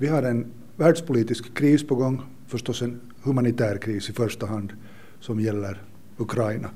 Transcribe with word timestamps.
Vi 0.00 0.08
har 0.08 0.22
en 0.22 0.46
världspolitisk 0.76 1.54
kris 1.54 1.86
på 1.86 1.94
gång, 1.94 2.22
förstås 2.46 2.82
en 2.82 3.00
humanitär 3.22 3.76
kris 3.76 4.10
i 4.10 4.12
första 4.12 4.46
hand 4.46 4.72
som 5.20 5.40
gäller 5.40 5.82
Ukraina. 6.16 6.70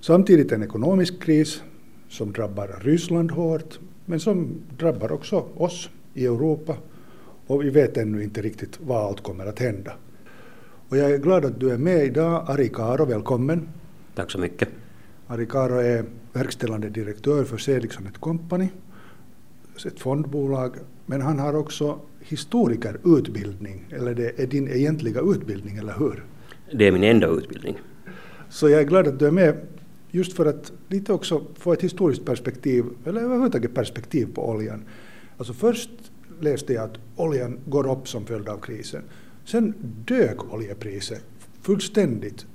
Samtidigt 0.00 0.52
en 0.52 0.62
ekonomisk 0.62 1.22
kris 1.22 1.62
som 2.08 2.32
drabbar 2.32 2.80
Ryssland 2.80 3.30
hårt 3.30 3.78
men 4.04 4.20
som 4.20 4.62
drabbar 4.78 5.12
också 5.12 5.46
oss 5.56 5.90
i 6.14 6.26
Europa 6.26 6.76
och 7.46 7.62
vi 7.64 7.70
vet 7.70 7.96
ännu 7.96 8.22
inte 8.22 8.42
riktigt 8.42 8.80
vad 8.80 9.06
allt 9.06 9.22
kommer 9.22 9.46
att 9.46 9.58
hända. 9.58 9.92
Och 10.88 10.96
jag 10.96 11.10
är 11.10 11.18
glad 11.18 11.44
att 11.44 11.60
du 11.60 11.70
är 11.70 11.78
med 11.78 12.04
idag, 12.04 12.44
Ari 12.48 12.68
Karo, 12.68 13.04
välkommen. 13.04 13.68
Tack 14.14 14.30
så 14.30 14.38
mycket. 14.38 14.68
Ari 15.26 15.46
Karo 15.46 15.74
är 15.74 16.04
verkställande 16.32 16.88
direktör 16.88 17.44
för 17.44 17.58
Sedliksson 17.58 18.08
Company, 18.20 18.68
ett 19.86 20.00
fondbolag, 20.00 20.76
men 21.06 21.20
han 21.20 21.38
har 21.38 21.56
också 21.56 22.00
historikerutbildning, 22.28 23.84
eller 23.90 24.14
det 24.14 24.40
är 24.40 24.46
din 24.46 24.68
egentliga 24.68 25.20
utbildning, 25.20 25.76
eller 25.76 25.94
hur? 25.98 26.24
Det 26.72 26.86
är 26.86 26.92
min 26.92 27.04
enda 27.04 27.26
utbildning. 27.26 27.78
Så 28.48 28.68
jag 28.68 28.80
är 28.80 28.84
glad 28.84 29.08
att 29.08 29.18
du 29.18 29.26
är 29.26 29.30
med, 29.30 29.56
just 30.10 30.32
för 30.32 30.46
att 30.46 30.72
lite 30.88 31.12
också 31.12 31.42
få 31.58 31.72
ett 31.72 31.82
historiskt 31.82 32.24
perspektiv, 32.24 32.84
eller 33.04 33.20
överhuvudtaget 33.20 33.74
perspektiv 33.74 34.34
på 34.34 34.48
oljan. 34.48 34.84
Alltså 35.38 35.52
först 35.52 35.90
läste 36.40 36.72
jag 36.72 36.84
att 36.84 36.98
oljan 37.16 37.58
går 37.66 37.92
upp 37.92 38.08
som 38.08 38.26
följd 38.26 38.48
av 38.48 38.58
krisen. 38.58 39.02
Sen 39.44 39.74
dök 40.06 40.54
oljepriset 40.54 41.24
fullständigt. 41.62 42.46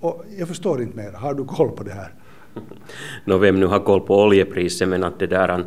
Och 0.00 0.24
jag 0.38 0.48
förstår 0.48 0.82
inte 0.82 0.96
mer, 0.96 1.12
har 1.12 1.34
du 1.34 1.44
koll 1.44 1.70
på 1.70 1.82
det 1.82 1.92
här? 1.92 2.14
Nå, 3.24 3.38
vem 3.38 3.60
nu 3.60 3.66
har 3.66 3.80
koll 3.80 4.00
på 4.00 4.22
oljepriset, 4.22 4.88
men 4.88 5.04
att 5.04 5.18
det 5.18 5.26
där 5.26 5.48
Eh, 5.48 5.64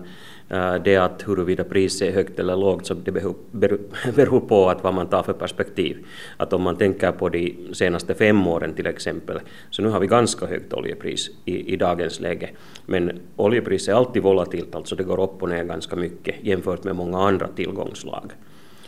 Eh, 0.50 0.76
det 0.76 0.96
att 0.96 1.28
huruvida 1.28 1.64
priset 1.64 2.08
är 2.08 2.14
högt 2.14 2.40
eller 2.40 2.56
lågt, 2.56 2.86
så 2.86 2.94
det 2.94 3.12
beror 4.16 4.40
på 4.40 4.70
att 4.70 4.84
vad 4.84 4.94
man 4.94 5.08
tar 5.08 5.24
för 5.24 5.34
perspektiv. 5.34 6.06
Att 6.38 6.54
om 6.54 6.62
man 6.62 6.76
tänker 6.76 7.12
på 7.12 7.30
de 7.30 7.56
senaste 7.74 8.14
fem 8.14 8.48
åren 8.48 8.74
till 8.74 8.88
exempel, 8.88 9.40
så 9.70 9.82
nu 9.82 9.90
har 9.90 10.00
vi 10.00 10.08
ganska 10.08 10.46
högt 10.46 10.74
oljepris 10.74 11.30
i, 11.46 11.74
i 11.74 11.76
dagens 11.76 12.20
läge. 12.20 12.50
Men 12.86 13.20
oljepriset 13.36 13.94
är 13.94 13.98
alltid 13.98 14.24
volatilt, 14.24 14.76
alltså 14.76 14.96
det 14.96 15.04
går 15.04 15.24
upp 15.24 15.44
och 15.44 15.50
ner 15.50 15.64
ganska 15.64 15.96
mycket 15.96 16.36
jämfört 16.42 16.84
med 16.84 16.96
många 16.96 17.18
andra 17.18 17.48
tillgångslag. 17.48 18.32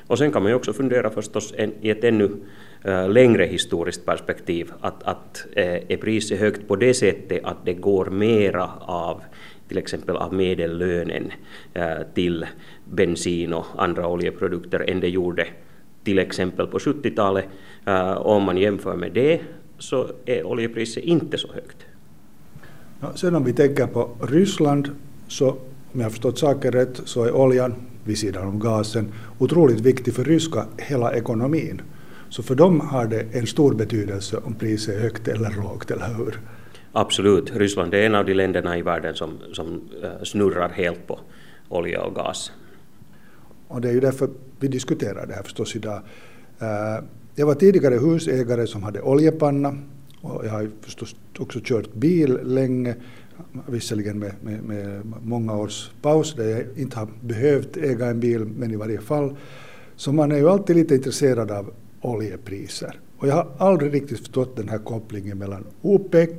Och 0.08 0.18
sen 0.18 0.32
kan 0.32 0.44
man 0.44 0.52
ju 0.52 0.56
också 0.56 0.74
fundera 0.74 1.10
förstås 1.10 1.54
en, 1.58 1.74
i 1.82 1.90
ett 1.90 2.04
ännu 2.04 2.32
eh, 2.84 3.10
längre 3.10 3.46
historiskt 3.46 4.06
perspektiv, 4.06 4.72
att, 4.82 5.04
att 5.04 5.46
eh, 5.56 5.92
är 5.92 5.98
priset 5.98 6.40
högt 6.40 6.68
på 6.68 6.76
det 6.76 6.94
sättet 6.94 7.44
att 7.44 7.66
det 7.66 7.74
går 7.74 8.06
mera 8.06 8.70
av 8.80 9.22
till 9.68 9.78
exempel 9.78 10.18
av 10.18 10.34
medellönen 10.34 11.32
eh, 11.74 11.98
till 12.14 12.46
bensin 12.86 13.54
och 13.54 13.66
andra 13.78 14.08
oljeprodukter 14.08 14.90
än 14.90 15.00
det 15.00 15.10
gjorde 15.10 15.48
till 16.04 16.20
exempel 16.20 16.68
på 16.68 16.78
70-talet. 16.78 17.46
Eh, 17.86 18.18
om 18.18 18.44
man 18.44 18.58
jämför 18.58 18.96
med 18.96 19.12
det 19.14 19.40
så 19.80 20.08
är 20.26 20.46
oljepriset 20.46 21.04
inte 21.04 21.38
så 21.38 21.48
högt. 21.54 21.78
No, 23.00 23.08
sen 23.16 23.36
om 23.36 23.44
vi 23.44 23.54
tänker 23.54 23.88
på 23.88 24.10
Ryssland 24.22 24.90
så 25.28 25.50
om 25.50 26.00
jag 26.00 26.04
har 26.04 26.10
förstått 26.10 26.40
saken 26.40 26.72
rätt 26.72 27.02
så 27.06 27.24
är 27.24 27.32
oljan 27.32 27.76
vid 28.04 28.18
sidan 28.18 28.48
om 28.48 28.60
gasen 28.60 29.12
otroligt 29.38 29.80
viktig 29.80 30.14
för 30.14 30.24
ryska 30.24 30.66
hela 30.78 31.14
ekonomin. 31.14 31.82
Så 32.30 32.44
för 32.44 32.56
dem 32.56 32.80
har 32.80 33.08
det 33.08 33.26
en 33.32 33.48
stor 33.48 33.74
betydelse 33.74 34.38
om 34.38 34.54
priset 34.54 34.96
är 34.96 35.00
högt 35.00 35.28
eller 35.28 35.52
lågt, 35.64 35.92
eller 35.92 36.14
hur? 36.18 36.40
Absolut, 37.00 37.56
Ryssland 37.56 37.94
är 37.94 38.02
en 38.06 38.16
av 38.16 38.26
de 38.26 38.34
länderna 38.34 38.78
i 38.78 38.82
världen 38.82 39.16
som, 39.16 39.40
som 39.54 39.82
eh, 40.04 40.24
snurrar 40.24 40.70
helt 40.70 41.08
på 41.08 41.20
olja 41.70 42.02
och 42.02 42.16
gas. 42.16 42.52
Och 43.68 43.82
det 43.82 43.90
är 43.90 43.94
ju 43.94 44.00
därför 44.00 44.30
vi 44.60 44.68
diskuterar 44.68 45.28
det 45.28 45.34
här 45.34 45.44
förstås 45.44 45.76
idag. 45.76 46.02
Eh, 46.60 47.04
jag 47.36 47.46
var 47.46 47.56
tidigare 47.56 47.96
husägare 47.96 48.68
som 48.68 48.84
hade 48.84 49.02
oljepanna 49.02 49.78
och 50.22 50.46
jag 50.46 50.52
har 50.52 50.70
förstås 50.82 51.16
också 51.40 51.60
kört 51.64 51.94
bil 51.94 52.40
länge, 52.44 52.96
visserligen 53.68 54.20
med, 54.20 54.34
med, 54.42 54.64
med 54.64 55.02
många 55.24 55.58
års 55.58 55.92
paus 56.02 56.34
där 56.36 56.50
jag 56.50 56.64
inte 56.76 57.00
har 57.00 57.08
behövt 57.22 57.78
äga 57.78 58.06
en 58.06 58.20
bil, 58.20 58.46
men 58.46 58.72
i 58.72 58.76
varje 58.76 59.00
fall. 59.00 59.36
Så 59.96 60.12
man 60.12 60.32
är 60.32 60.38
ju 60.38 60.50
alltid 60.50 60.76
lite 60.76 60.96
intresserad 60.96 61.52
av 61.52 61.74
oljepriser. 62.02 63.00
Och 63.18 63.28
jag 63.28 63.36
har 63.36 63.48
aldrig 63.58 63.94
riktigt 63.94 64.20
förstått 64.20 64.56
den 64.56 64.70
här 64.70 64.78
kopplingen 64.78 65.38
mellan 65.38 65.64
OPEC 65.82 66.30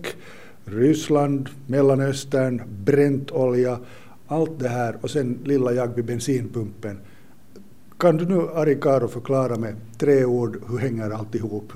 Ryssland, 0.72 1.48
Mellanöstern, 1.66 2.62
bränt 2.84 3.30
olja, 3.30 3.78
allt 4.26 4.58
det 4.58 4.68
här 4.68 4.96
och 5.00 5.10
sen 5.10 5.38
lilla 5.44 5.72
jag 5.72 5.94
vid 5.94 6.04
bensinpumpen. 6.04 7.00
Kan 7.98 8.16
du 8.16 8.26
nu, 8.26 8.40
Ari 8.54 8.74
Karo, 8.80 9.08
förklara 9.08 9.56
med 9.56 9.74
tre 9.98 10.24
ord 10.24 10.62
hur 10.70 10.78
hänger 10.78 11.10
allt 11.10 11.34
ihop? 11.34 11.72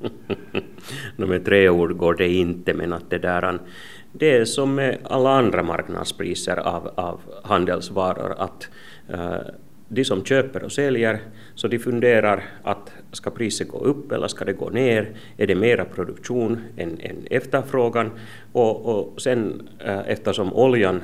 no, 1.16 1.26
med 1.26 1.44
tre 1.44 1.68
ord 1.68 1.96
går 1.96 2.14
det 2.14 2.28
inte, 2.28 2.74
men 2.74 2.92
att 2.92 3.10
det 3.10 3.18
där 3.18 3.60
det 4.12 4.36
är 4.36 4.44
som 4.44 4.74
med 4.74 4.98
alla 5.04 5.30
andra 5.30 5.62
marknadspriser 5.62 6.56
av, 6.56 6.90
av 6.94 7.20
handelsvaror, 7.44 8.34
att 8.38 8.68
uh, 9.10 9.36
de 9.88 10.04
som 10.04 10.24
köper 10.24 10.64
och 10.64 10.72
säljer, 10.72 11.20
så 11.54 11.68
de 11.68 11.78
funderar 11.78 12.44
att 12.62 12.92
ska 13.12 13.30
priset 13.30 13.68
gå 13.68 13.78
upp 13.78 14.12
eller 14.12 14.28
ska 14.28 14.44
det 14.44 14.52
gå 14.52 14.70
ner? 14.70 15.10
Är 15.36 15.46
det 15.46 15.54
mera 15.54 15.84
produktion 15.84 16.60
än, 16.76 17.00
än 17.00 17.26
efterfrågan? 17.30 18.10
Och, 18.52 18.86
och 18.86 19.20
sen 19.20 19.68
eh, 19.78 20.08
eftersom 20.08 20.52
oljan 20.52 21.00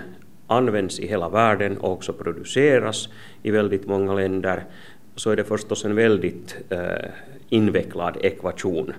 används 0.46 1.00
i 1.00 1.06
hela 1.06 1.28
världen 1.28 1.78
och 1.78 1.92
också 1.92 2.12
produceras 2.12 3.08
i 3.42 3.50
väldigt 3.50 3.86
många 3.86 4.14
länder 4.14 4.64
så 5.16 5.30
är 5.30 5.36
det 5.36 5.44
förstås 5.44 5.84
en 5.84 5.94
väldigt 5.94 6.56
eh, 6.70 7.10
invecklad 7.48 8.16
ekvation 8.20 8.92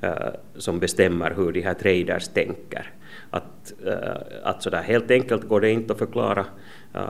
eh, 0.00 0.12
som 0.56 0.78
bestämmer 0.78 1.34
hur 1.36 1.52
de 1.52 1.60
här 1.60 1.74
traders 1.74 2.28
tänker. 2.28 2.90
Att, 3.30 3.72
eh, 3.86 4.22
att 4.42 4.62
sådär 4.62 4.82
helt 4.82 5.10
enkelt 5.10 5.48
går 5.48 5.60
det 5.60 5.70
inte 5.70 5.92
att 5.92 5.98
förklara 5.98 6.46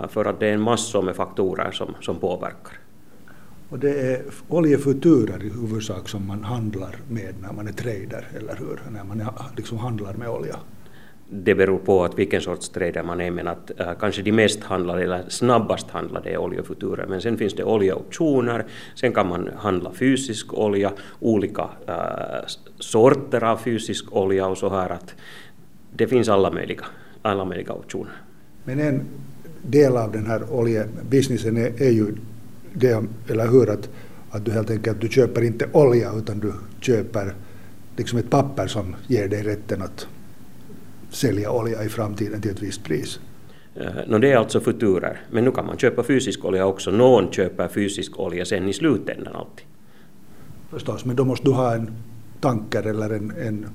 för 0.09 0.25
att 0.25 0.41
det 0.41 0.49
är 0.49 0.53
en 0.53 0.61
massor 0.61 1.03
med 1.03 1.17
faktorer 1.17 1.71
som, 1.71 1.95
som 2.01 2.19
påverkar. 2.19 2.79
Och 3.73 3.79
det 3.79 3.91
är 3.91 4.23
oljefuturer 4.49 5.45
i 5.45 5.49
huvudsak 5.49 6.09
som 6.09 6.27
man 6.27 6.45
handlar 6.45 6.97
med 7.09 7.35
när 7.43 7.53
man 7.53 7.69
är 7.69 7.73
trader, 7.73 8.29
eller 8.37 8.57
hur? 8.57 8.81
När 8.91 9.05
man 9.05 9.23
liksom 9.57 9.79
handlar 9.79 10.15
med 10.15 10.29
olja. 10.29 10.57
Det 11.29 11.55
beror 11.55 11.79
på 11.79 12.05
att 12.05 12.19
vilken 12.19 12.41
sorts 12.41 12.69
trader 12.69 13.03
man 13.03 13.21
är, 13.21 13.31
men 13.31 13.49
att 13.49 13.81
äh, 13.81 13.93
kanske 14.01 14.23
de 14.23 14.33
mest 14.33 14.63
handlade 14.63 15.03
eller 15.03 15.25
snabbast 15.29 15.91
handlade 15.91 16.31
är 16.31 16.37
oljefuturer. 16.37 17.07
Men 17.07 17.21
sen 17.21 17.37
finns 17.37 17.55
det 17.55 17.65
oljeoptioner, 17.65 18.65
sen 18.95 19.13
kan 19.13 19.29
man 19.29 19.51
handla 19.57 19.93
fysisk 19.93 20.55
olja, 20.55 20.93
olika 21.21 21.71
äh, 21.89 22.47
sorter 22.79 23.45
av 23.45 23.57
fysisk 23.57 24.13
olja 24.13 24.47
och 24.47 24.59
så 24.59 24.69
här 24.69 24.91
att 24.91 25.15
det 25.97 26.07
finns 26.07 26.29
alla 26.29 26.51
möjliga, 26.51 26.85
alla 27.23 27.45
möjliga 27.45 27.73
optioner. 27.73 28.13
Men 28.65 28.81
en 28.81 29.05
del 29.63 29.97
av 29.97 30.13
den 30.13 30.27
här 30.27 30.53
oljebusinessen 30.53 31.57
är, 31.57 31.83
är 31.83 31.91
ju 31.91 32.15
det, 32.73 33.05
eller 33.29 33.49
hur, 33.49 33.71
att, 33.71 33.89
att 34.31 34.45
du 34.45 34.53
helt 34.53 34.71
enkelt 34.71 35.01
du 35.01 35.09
köper 35.09 35.43
inte 35.43 35.69
olja 35.73 36.13
utan 36.13 36.39
du 36.39 36.53
köper 36.81 37.35
liksom 37.97 38.19
ett 38.19 38.31
papper 38.31 38.67
som 38.67 38.97
ger 39.07 39.29
dig 39.29 39.43
rätten 39.43 39.83
att 39.83 40.07
sälja 41.11 41.51
olja 41.51 41.85
i 41.85 41.89
framtiden 41.89 42.41
till 42.41 42.51
ett 42.51 42.63
visst 42.63 42.85
pris. 42.85 43.21
Uh, 43.77 43.85
no, 44.07 44.19
det 44.19 44.33
är 44.33 44.37
alltså 44.37 44.61
futurer, 44.61 45.21
men 45.31 45.45
nu 45.45 45.51
kan 45.51 45.67
man 45.67 45.79
köpa 45.79 46.03
fysisk 46.03 46.45
olja 46.45 46.67
också. 46.67 46.91
Någon 46.91 47.33
köper 47.33 47.69
fysisk 47.69 48.19
olja 48.19 48.45
sen 48.45 48.69
i 48.69 48.73
slutändan 48.73 49.37
alltid. 49.37 49.67
Förstås, 50.71 51.05
men 51.05 51.17
då 51.17 51.25
måste 51.25 51.45
du 51.45 51.53
ha 51.53 51.75
en 51.75 51.91
tanker 52.41 52.83
eller 52.83 53.11
en, 53.11 53.31
en, 53.31 53.67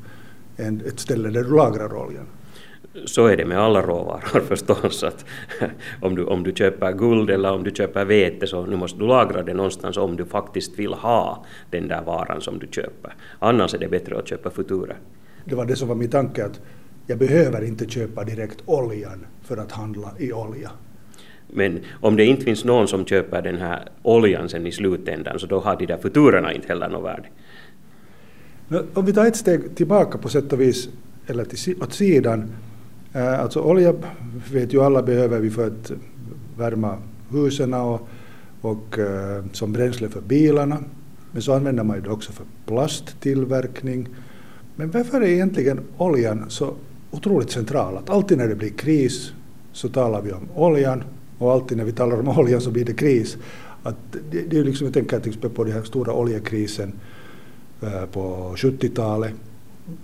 en, 0.58 0.82
ett 0.88 1.00
ställe 1.00 1.30
där 1.30 1.44
du 1.44 1.56
lagrar 1.56 1.94
oljan 1.96 2.26
så 3.06 3.26
är 3.26 3.38
det 3.38 3.46
med 3.46 3.60
alla 3.60 3.82
råvaror 3.82 4.40
förstås. 4.48 5.04
Att 5.04 5.26
om, 6.02 6.16
du, 6.16 6.24
om 6.24 6.44
du 6.44 6.52
köper 6.52 6.92
guld 6.92 7.30
eller 7.30 7.52
om 7.52 7.64
du 7.64 7.72
köper 7.72 8.06
vete 8.06 8.48
så 8.48 8.66
nu 8.66 8.76
måste 8.76 9.00
du 9.00 9.08
lagra 9.08 9.44
det 9.44 9.54
någonstans 9.54 9.98
om 9.98 10.16
du 10.16 10.26
faktiskt 10.26 10.80
vill 10.80 10.94
ha 10.94 11.46
den 11.70 11.88
där 11.88 12.02
varan 12.02 12.42
som 12.42 12.60
du 12.60 12.68
köper. 12.72 13.14
Annars 13.40 13.74
är 13.74 13.78
det 13.78 13.88
bättre 13.88 14.18
att 14.18 14.28
köpa 14.28 14.50
futurer. 14.50 14.98
Det 15.46 15.56
var 15.56 15.66
det 15.66 15.76
som 15.76 15.88
var 15.88 15.96
min 15.96 16.10
tanke 16.10 16.46
att 16.46 16.60
jag 17.08 17.20
behöver 17.20 17.64
inte 17.64 17.90
köpa 17.90 18.24
direkt 18.24 18.58
oljan 18.66 19.26
för 19.44 19.58
att 19.58 19.72
handla 19.72 20.12
i 20.20 20.34
olja. 20.34 20.72
Men 21.48 21.80
om 22.02 22.16
det 22.16 22.26
inte 22.26 22.44
finns 22.44 22.66
någon 22.66 22.88
som 22.88 23.06
köper 23.06 23.42
den 23.42 23.58
här 23.58 23.90
oljan 24.04 24.50
sen 24.50 24.68
i 24.68 24.72
slutändan 24.72 25.40
så 25.40 25.48
då 25.48 25.60
har 25.60 25.76
de 25.76 25.86
där 25.86 25.98
futurerna 25.98 26.54
inte 26.54 26.68
heller 26.68 26.90
något 26.90 27.04
värde. 27.04 27.30
Om 28.94 29.06
vi 29.06 29.14
tar 29.14 29.26
ett 29.26 29.36
steg 29.36 29.76
tillbaka 29.76 30.18
på 30.18 30.30
sätt 30.30 30.54
och 30.54 30.62
vis, 30.62 30.90
eller 31.28 31.46
till, 31.46 31.84
åt 31.84 31.94
sidan, 31.94 32.50
alltså 33.14 33.60
olja 33.60 33.94
vet 34.52 34.74
ju 34.74 34.82
alla 34.82 35.04
behöver 35.04 35.40
vi 35.40 35.50
för 35.50 35.68
att 35.68 35.92
värma 36.58 36.98
husen 37.30 37.74
och, 37.74 38.08
och 38.62 39.00
som 39.52 39.74
bränsle 39.74 40.10
för 40.10 40.22
bilarna. 40.22 40.78
Men 41.32 41.42
så 41.42 41.54
använder 41.54 41.84
man 41.84 42.02
det 42.02 42.10
också 42.10 42.32
för 42.32 42.46
plasttillverkning. 42.66 44.08
Men 44.76 44.92
varför 44.92 45.22
är 45.22 45.28
egentligen 45.28 45.80
oljan 45.98 46.46
så 46.50 46.74
otroligt 47.12 47.52
central? 47.52 47.98
Att 47.98 48.10
alltid 48.10 48.38
när 48.38 48.48
det 48.48 48.56
blir 48.56 48.70
kris 48.70 49.32
så 49.72 49.90
talar 49.90 50.22
vi 50.22 50.32
om 50.32 50.48
oljan 50.56 51.04
och 51.38 51.52
alltid 51.52 51.78
när 51.78 51.86
vi 51.86 51.92
talar 51.92 52.20
om 52.20 52.28
oljan 52.40 52.62
så 52.62 52.72
blir 52.72 52.86
det 52.86 52.94
kris. 52.94 53.38
Att 53.84 53.96
det, 54.32 54.42
det 54.42 54.58
är 54.58 54.64
liksom, 54.64 54.86
jag 54.86 54.94
tänker 54.94 55.20
till 55.20 55.30
exempel 55.30 55.50
på 55.50 55.64
den 55.64 55.74
här 55.74 55.84
stora 55.84 56.14
oljekrisen 56.14 56.94
på 58.12 58.54
70-talet 58.58 59.34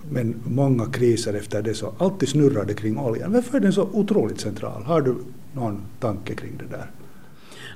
men 0.09 0.41
många 0.45 0.85
kriser 0.85 1.33
efter 1.33 1.61
det 1.61 1.73
så 1.73 1.93
alltid 1.97 2.29
snurrade 2.29 2.73
kring 2.73 2.97
oljan. 2.97 3.33
Varför 3.33 3.57
är 3.57 3.61
den 3.61 3.73
så 3.73 3.89
otroligt 3.93 4.39
central? 4.39 4.83
Har 4.83 5.01
du 5.01 5.15
någon 5.53 5.81
tanke 5.99 6.35
kring 6.35 6.57
det 6.57 6.77
där? 6.77 6.91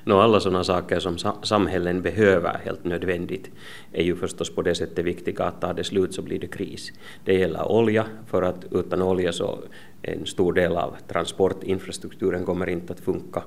No, 0.04 0.12
alla 0.12 0.40
sådana 0.40 0.64
saker 0.64 1.00
som 1.00 1.18
samhällen 1.42 2.02
behöver 2.02 2.60
helt 2.64 2.84
nödvändigt 2.84 3.50
är 3.92 4.02
ju 4.02 4.16
förstås 4.16 4.54
på 4.54 4.62
det 4.62 4.74
sättet 4.74 5.04
viktiga 5.04 5.44
att 5.44 5.60
tar 5.60 5.74
det 5.74 5.84
slut 5.84 6.14
så 6.14 6.22
blir 6.22 6.38
det 6.38 6.46
kris. 6.46 6.92
Det 7.24 7.34
gäller 7.34 7.72
olja, 7.72 8.06
för 8.26 8.42
att 8.42 8.64
utan 8.70 9.02
olja 9.02 9.32
så 9.32 9.58
en 10.02 10.26
stor 10.26 10.52
del 10.52 10.76
av 10.76 10.96
transportinfrastrukturen 11.08 12.44
kommer 12.44 12.68
inte 12.68 12.92
att 12.92 13.00
funka. 13.00 13.42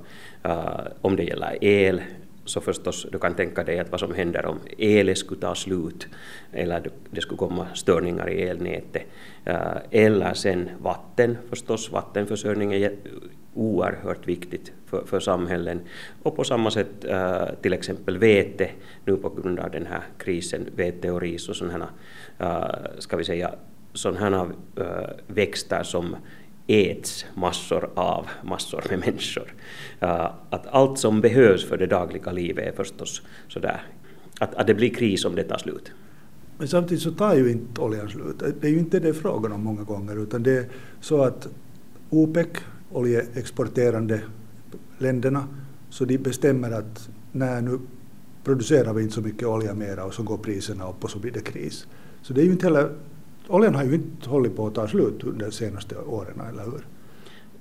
Uh, 0.46 0.80
om 1.00 1.16
det 1.16 1.24
gäller 1.24 1.64
el 1.64 2.02
så 2.44 2.60
förstås 2.60 3.06
du 3.12 3.18
kan 3.18 3.34
tänka 3.34 3.64
dig 3.64 3.78
att 3.78 3.90
vad 3.90 4.00
som 4.00 4.14
händer 4.14 4.46
om 4.46 4.58
elen 4.78 5.16
skulle 5.16 5.40
ta 5.40 5.54
slut 5.54 6.06
eller 6.52 6.90
det 7.10 7.20
skulle 7.20 7.38
komma 7.38 7.66
störningar 7.74 8.30
i 8.30 8.42
elnätet. 8.42 9.02
Eh, 9.44 9.76
eller 9.90 10.34
sen 10.34 10.70
vatten 10.82 11.38
förstås, 11.48 11.92
vattenförsörjning 11.92 12.72
är 12.72 12.96
oerhört 13.54 14.28
viktigt 14.28 14.72
för, 14.86 15.04
för 15.06 15.20
samhällen. 15.20 15.80
Och 16.22 16.36
på 16.36 16.44
samma 16.44 16.70
sätt 16.70 17.04
eh, 17.04 17.46
till 17.62 17.72
exempel 17.72 18.18
vete, 18.18 18.70
nu 19.04 19.16
på 19.16 19.28
grund 19.28 19.58
av 19.58 19.70
den 19.70 19.86
här 19.86 20.02
krisen, 20.18 20.66
vete 20.76 21.10
och 21.10 21.20
ris 21.20 21.48
och 21.48 21.56
sådana 21.56 21.88
här, 22.38 22.90
ska 22.98 23.16
vi 23.16 23.24
säga, 23.24 23.54
sådana 23.94 24.52
växter 25.26 25.82
som 25.82 26.16
äts 26.66 27.26
massor 27.34 27.90
av 27.94 28.26
massor 28.42 28.84
med 28.90 28.98
människor. 28.98 29.54
Att 30.50 30.66
allt 30.66 30.98
som 30.98 31.20
behövs 31.20 31.68
för 31.68 31.78
det 31.78 31.86
dagliga 31.86 32.32
livet 32.32 32.66
är 32.66 32.72
förstås 32.72 33.22
sådär, 33.48 33.82
att, 34.40 34.54
att 34.54 34.66
det 34.66 34.74
blir 34.74 34.94
kris 34.94 35.24
om 35.24 35.34
det 35.34 35.44
tar 35.44 35.58
slut. 35.58 35.92
Men 36.58 36.68
samtidigt 36.68 37.02
så 37.02 37.10
tar 37.10 37.34
ju 37.34 37.50
inte 37.50 37.80
oljan 37.80 38.08
slut. 38.08 38.42
Det 38.60 38.66
är 38.66 38.70
ju 38.70 38.78
inte 38.78 39.00
det 39.00 39.14
frågan 39.14 39.52
om 39.52 39.64
många 39.64 39.82
gånger, 39.82 40.22
utan 40.22 40.42
det 40.42 40.58
är 40.58 40.66
så 41.00 41.22
att 41.22 41.48
OPEC 42.10 42.48
oljeexporterande 42.92 44.20
länderna, 44.98 45.48
så 45.90 46.04
de 46.04 46.18
bestämmer 46.18 46.70
att 46.70 47.08
när 47.32 47.60
nu 47.60 47.78
producerar 48.44 48.92
vi 48.92 49.02
inte 49.02 49.14
så 49.14 49.20
mycket 49.20 49.48
olja 49.48 49.74
mera 49.74 50.04
och 50.04 50.14
så 50.14 50.22
går 50.22 50.38
priserna 50.38 50.88
upp 50.88 51.04
och 51.04 51.10
så 51.10 51.18
blir 51.18 51.32
det 51.32 51.40
kris. 51.40 51.86
Så 52.22 52.32
det 52.32 52.40
är 52.40 52.44
ju 52.44 52.52
inte 52.52 52.66
heller, 52.66 52.90
oljan 53.48 53.74
har 53.74 53.84
ju 53.84 53.94
inte 53.94 54.28
hållit 54.28 54.56
på 54.56 54.66
att 54.66 54.74
ta 54.74 54.88
slut 54.88 55.24
under 55.24 55.46
de 55.46 55.52
senaste 55.52 55.96
åren, 55.96 56.40
eller 56.48 56.64
hur? 56.64 56.86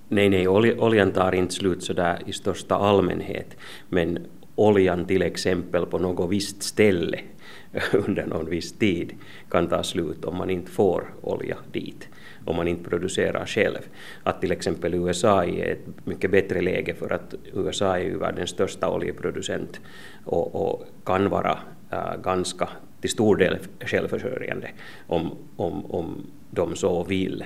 Nej, 0.10 0.30
nej, 0.30 0.48
oljan 0.48 1.12
tar 1.12 1.36
inte 1.36 1.54
slut 1.54 1.84
sådär 1.84 2.20
i 2.26 2.34
största 2.34 2.76
allmänhet, 2.76 3.58
men 3.90 4.20
oljan 4.56 5.06
till 5.06 5.22
exempel 5.22 5.86
på 5.86 6.00
något 6.00 6.30
visst 6.30 6.64
ställe 6.64 7.20
under 8.08 8.26
någon 8.26 8.50
viss 8.50 8.72
tid 8.72 9.14
kan 9.50 9.68
ta 9.68 9.84
slut 9.84 10.26
om 10.26 10.38
man 10.38 10.50
inte 10.50 10.72
får 10.72 11.14
olja 11.22 11.58
dit 11.72 12.10
om 12.46 12.56
man 12.56 12.68
inte 12.68 12.90
producerar 12.90 13.46
själv. 13.46 13.80
Att 14.24 14.42
till 14.42 14.52
exempel 14.52 14.94
USA 14.94 15.46
är 15.46 15.72
ett 15.72 16.06
mycket 16.06 16.32
bättre 16.32 16.62
läge 16.62 16.94
för 16.94 17.14
att 17.14 17.36
USA 17.54 17.98
är 17.98 18.04
ju 18.04 18.18
världens 18.18 18.50
största 18.50 18.90
oljeproducent 18.90 19.80
och, 20.26 20.56
och 20.56 20.86
kan 21.06 21.30
vara 21.30 21.60
Äh, 21.92 22.22
ganska 22.24 22.70
till 23.02 23.10
stor 23.10 23.36
del 23.36 23.58
självförsörjande 23.80 24.70
om, 25.08 25.36
om, 25.56 25.92
om 25.92 26.28
de 26.50 26.76
så 26.76 27.04
vill. 27.04 27.44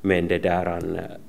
Men 0.00 0.28
det, 0.28 0.38
där, 0.38 0.78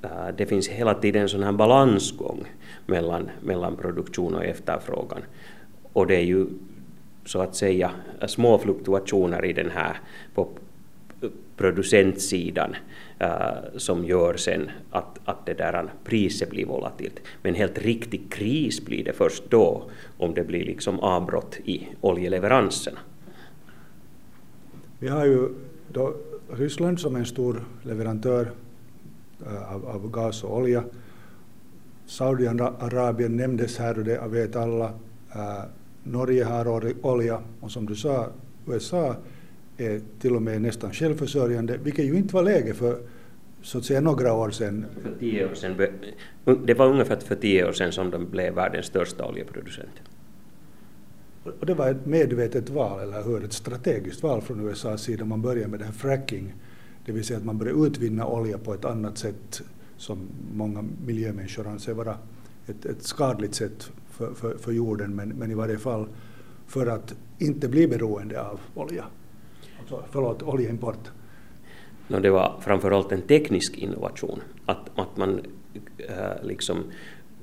äh, 0.01 0.09
det 0.37 0.45
finns 0.45 0.67
hela 0.67 0.93
tiden 0.93 1.21
en 1.21 1.29
sån 1.29 1.43
här 1.43 1.51
balansgång 1.51 2.45
mellan, 2.85 3.29
mellan 3.41 3.75
produktion 3.75 4.35
och 4.35 4.45
efterfrågan. 4.45 5.21
Och 5.93 6.07
det 6.07 6.15
är 6.15 6.23
ju 6.23 6.47
så 7.25 7.41
att 7.41 7.55
säga 7.55 7.91
små 8.27 8.59
fluktuationer 8.59 9.45
i 9.45 9.53
den 9.53 9.69
här 9.69 9.97
på 10.33 10.49
producentsidan 11.57 12.75
Eh, 13.19 13.77
som 13.77 14.05
gör 14.05 14.37
sen 14.37 14.71
att, 14.91 15.19
att 15.25 15.45
det 15.45 15.53
där 15.53 15.93
priset 16.03 16.49
blir 16.49 16.65
volatilt. 16.65 17.21
Men 17.41 17.55
helt 17.55 17.77
riktig 17.77 18.31
kris 18.31 18.85
blir 18.85 19.03
det 19.03 19.13
först 19.13 19.43
då 19.49 19.89
om 20.17 20.33
det 20.33 20.43
blir 20.43 20.65
liksom 20.65 20.99
avbrott 20.99 21.57
i 21.65 21.87
oljeleveranserna. 22.01 22.99
Vi 24.99 25.07
har 25.07 25.25
ju 25.25 25.49
då 25.91 26.15
Ryssland 26.53 26.99
som 26.99 27.15
en 27.15 27.25
stor 27.25 27.63
leverantör 27.83 28.51
eh, 29.45 29.73
av, 29.73 29.85
av, 29.85 30.11
gas 30.11 30.43
och 30.43 30.57
olja. 30.57 30.83
Saudiarabien 32.05 33.37
nämndes 33.37 33.77
här 33.77 33.97
och 33.97 34.05
det 34.05 34.27
vet 34.27 34.55
alla. 34.55 34.93
Eh, 35.35 35.63
Norge 36.03 36.43
har 36.43 37.05
olja 37.05 37.41
och 37.59 37.71
som 37.71 37.85
du 37.85 37.95
sa, 37.95 38.27
USA 38.67 39.15
är 39.77 40.01
till 40.19 40.35
och 40.35 40.41
med 40.41 40.61
nästan 40.61 40.93
självförsörjande, 40.93 41.77
vilket 41.77 42.05
ju 42.05 42.15
inte 42.15 42.35
var 42.35 42.43
läge 42.43 42.73
för 42.73 42.97
så 43.61 43.77
att 43.77 43.85
säga 43.85 44.01
några 44.01 44.33
år 44.33 44.51
sedan. 44.51 44.85
För 45.03 45.11
tio 45.19 45.49
år 45.49 45.53
sedan 45.53 45.77
det 46.65 46.73
var 46.73 46.87
ungefär 46.87 47.15
för 47.15 47.35
tio 47.35 47.67
år 47.67 47.71
sedan 47.71 47.91
som 47.91 48.11
de 48.11 48.29
blev 48.29 48.53
världens 48.53 48.85
största 48.85 49.25
oljeproducent. 49.25 50.01
Och 51.59 51.65
det 51.65 51.73
var 51.73 51.89
ett 51.89 52.05
medvetet 52.05 52.69
val, 52.69 52.99
eller 52.99 53.23
hur? 53.23 53.43
Ett 53.43 53.53
strategiskt 53.53 54.23
val 54.23 54.41
från 54.41 54.69
USAs 54.69 55.01
sida. 55.01 55.25
Man 55.25 55.41
började 55.41 55.67
med 55.67 55.79
det 55.79 55.85
här 55.85 55.91
fracking, 55.91 56.53
det 57.05 57.11
vill 57.11 57.23
säga 57.23 57.37
att 57.37 57.45
man 57.45 57.57
började 57.57 57.79
utvinna 57.87 58.27
olja 58.27 58.57
på 58.57 58.73
ett 58.73 58.85
annat 58.85 59.17
sätt 59.17 59.61
som 59.97 60.19
många 60.53 60.85
miljömänniskor 61.05 61.67
anser 61.67 61.93
vara 61.93 62.17
ett, 62.67 62.85
ett 62.85 63.03
skadligt 63.03 63.55
sätt 63.55 63.91
för, 64.09 64.33
för, 64.33 64.57
för 64.57 64.71
jorden, 64.71 65.15
men, 65.15 65.29
men 65.29 65.51
i 65.51 65.53
varje 65.53 65.77
fall 65.77 66.07
för 66.67 66.87
att 66.87 67.15
inte 67.39 67.67
bli 67.67 67.87
beroende 67.87 68.41
av 68.41 68.59
olja 68.73 69.05
förlåt, 70.11 70.43
oljeimport? 70.43 71.11
No, 72.07 72.19
det 72.19 72.29
var 72.29 72.55
framförallt 72.61 73.11
en 73.11 73.21
teknisk 73.21 73.77
innovation, 73.77 74.41
att, 74.65 74.89
att 74.95 75.17
man 75.17 75.41
äh, 75.97 76.43
liksom 76.43 76.83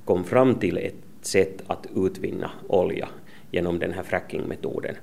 kom 0.05 0.23
fram 0.23 0.55
till 0.55 0.77
ett 0.77 0.95
sätt 1.21 1.63
att 1.67 1.87
utvinna 1.95 2.51
olja 2.67 3.09
genom 3.51 3.79
den 3.79 3.91
här 3.91 4.03
frackingmetoden. 4.03 4.95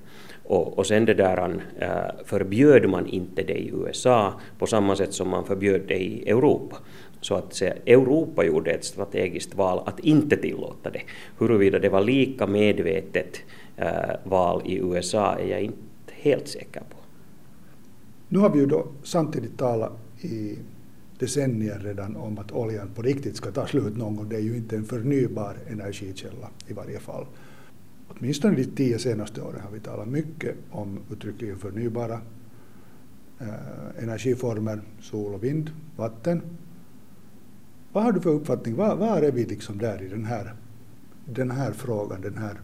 Och, 0.45 0.79
och 0.79 0.87
sen 0.87 1.05
det 1.05 1.15
där 1.15 1.63
äh, 1.79 2.25
förbjöd 2.25 2.89
man 2.89 3.07
inte 3.07 3.43
det 3.43 3.59
i 3.59 3.71
USA 3.75 4.33
på 4.59 4.67
samma 4.67 4.97
sätt 4.97 5.15
som 5.15 5.29
man 5.29 5.45
förbjöd 5.45 5.81
det 5.89 6.03
i 6.03 6.31
Europa. 6.31 6.77
Så 7.21 7.35
att 7.35 7.55
se, 7.55 7.73
Europa 7.87 8.45
gjorde 8.45 8.71
ett 8.71 8.85
strategiskt 8.85 9.55
val 9.55 9.83
att 9.87 10.01
inte 10.01 10.37
tillåta 10.37 10.91
det. 10.91 11.03
Huruvida 11.39 11.79
det 11.79 11.89
var 11.89 12.01
lika 12.01 12.47
medvetet 12.47 13.41
äh, 13.77 13.89
val 14.25 14.63
i 14.65 14.79
USA 14.79 15.39
är 15.39 15.47
jag 15.47 15.63
inte 15.63 16.13
helt 16.23 16.49
säker 16.49 16.81
på. 16.81 17.00
Nu 18.33 18.39
har 18.39 18.51
vi 18.51 18.59
ju 18.59 18.67
då 18.67 18.87
samtidigt 19.03 19.59
talat 19.59 19.93
i 20.21 20.59
decennier 21.19 21.79
redan 21.79 22.17
om 22.17 22.39
att 22.39 22.53
oljan 22.53 22.89
på 22.95 23.03
riktigt 23.03 23.37
ska 23.37 23.51
ta 23.51 23.67
slut 23.67 23.97
någon 23.97 24.17
gång. 24.17 24.29
Det 24.29 24.37
är 24.37 24.41
ju 24.41 24.57
inte 24.57 24.77
en 24.77 24.85
förnybar 24.85 25.57
energikälla 25.69 26.51
i 26.67 26.73
varje 26.73 26.99
fall. 26.99 27.27
Åtminstone 28.09 28.57
de 28.57 28.65
tio 28.65 28.99
senaste 28.99 29.43
åren 29.43 29.61
har 29.61 29.71
vi 29.71 29.81
talat 29.81 30.09
mycket 30.09 30.57
om 30.71 30.99
uttryckligen 31.13 31.59
förnybara 31.59 32.21
eh, 33.41 34.03
energiformer, 34.03 34.81
sol 35.01 35.35
och 35.35 35.45
vind, 35.45 35.71
vatten. 35.97 36.43
Vad 37.93 38.05
har 38.05 38.13
du 38.13 38.21
för 38.21 38.31
uppfattning? 38.31 38.77
Var, 38.77 38.97
var 38.97 39.23
är 39.23 39.33
vi 39.33 39.45
liksom 39.45 39.79
där 39.79 40.03
i 40.03 40.09
den 40.09 40.25
här, 40.25 40.55
den 41.25 41.51
här 41.51 41.73
frågan, 41.73 42.21
den 42.21 42.39
här 42.39 42.61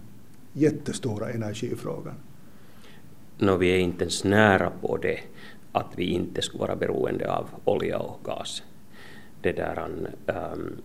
jättestora 0.53 1.31
energifrågan? 1.31 2.15
No, 3.39 3.57
vi 3.57 3.69
är 3.69 3.79
inte 3.79 4.05
ens 4.05 4.25
nära 4.25 4.71
på 4.71 4.97
det 4.97 5.19
att 5.77 5.99
vi 5.99 6.05
inte 6.05 6.43
skulle 6.43 6.61
vara 6.61 6.77
beroende 6.77 7.33
av 7.33 7.49
olja 7.65 7.99
och 7.99 8.25
gas. 8.25 8.63
Det 9.41 9.53
där, 9.53 9.89
um, 10.27 10.77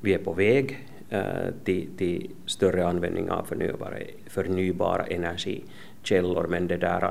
vi 0.00 0.14
är 0.14 0.18
på 0.18 0.32
väg 0.32 0.88
uh, 1.12 1.50
till, 1.64 1.88
till, 1.96 2.30
större 2.46 2.86
användning 2.86 3.30
av 3.30 3.44
förnybara, 3.44 3.96
förnybara 4.26 5.04
energikällor 5.04 6.46
men 6.46 6.66
det 6.66 6.76
där, 6.76 7.04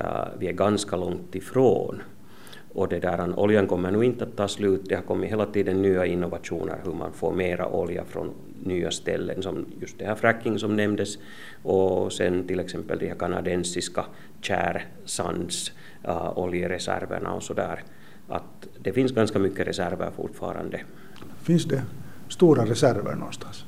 uh, 0.00 0.28
vi 0.38 0.48
är 0.48 0.52
ganska 0.52 0.96
långt 0.96 1.34
ifrån. 1.34 2.02
Och 2.76 2.88
det 2.88 3.00
där, 3.00 3.38
oljan 3.38 3.66
kommer 3.66 3.90
nu 3.90 4.04
inte 4.04 4.24
att 4.24 4.36
ta 4.36 4.48
slut. 4.48 4.82
Det 4.88 4.94
har 4.94 5.02
kommit 5.02 5.30
hela 5.30 5.46
tiden 5.46 5.82
nya 5.82 6.06
innovationer 6.06 6.78
hur 6.84 6.92
man 6.92 7.12
får 7.12 7.32
mera 7.32 7.68
olja 7.68 8.04
från 8.04 8.30
nya 8.64 8.90
ställen 8.90 9.42
som 9.42 9.66
just 9.80 9.98
det 9.98 10.04
här 10.04 10.14
fracking 10.14 10.58
som 10.58 10.76
nämndes 10.76 11.18
och 11.62 12.12
sen 12.12 12.46
till 12.46 12.60
exempel 12.60 12.98
de 12.98 13.08
här 13.08 13.14
kanadensiska 13.14 14.04
tjärsandsoljereserverna 14.40 17.28
äh, 17.28 17.30
uh, 17.30 17.36
och 17.36 17.42
sådär. 17.42 17.82
Att 18.28 18.68
det 18.78 18.92
finns 18.92 19.12
ganska 19.12 19.38
mycket 19.38 19.66
reserver 19.66 20.10
fortfarande. 20.16 20.80
Finns 21.42 21.64
det 21.64 21.82
stora 22.28 22.66
reserver 22.66 23.14
någonstans? 23.14 23.65